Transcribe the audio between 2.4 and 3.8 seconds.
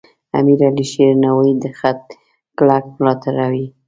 کلک ملاتړی و.